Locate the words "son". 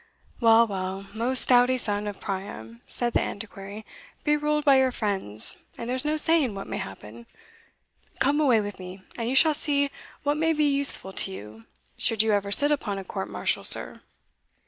1.77-2.07